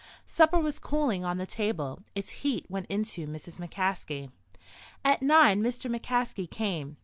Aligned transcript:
Supper 0.25 0.57
was 0.57 0.79
cooling 0.79 1.23
on 1.23 1.37
the 1.37 1.45
table. 1.45 2.01
Its 2.15 2.31
heat 2.41 2.65
went 2.67 2.87
into 2.87 3.27
Mrs. 3.27 3.57
McCaskey. 3.59 4.31
At 5.05 5.21
nine 5.21 5.61
Mr. 5.61 5.95
McCaskey 5.95 6.49
came. 6.49 6.97